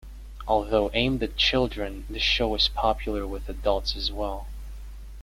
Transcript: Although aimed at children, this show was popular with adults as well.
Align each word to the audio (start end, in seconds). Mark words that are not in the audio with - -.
Although 0.47 0.89
aimed 0.95 1.21
at 1.21 1.37
children, 1.37 2.07
this 2.09 2.23
show 2.23 2.47
was 2.47 2.69
popular 2.69 3.27
with 3.27 3.47
adults 3.47 3.95
as 3.95 4.11
well. 4.11 4.47